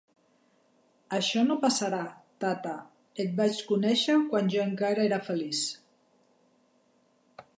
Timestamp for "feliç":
5.29-5.63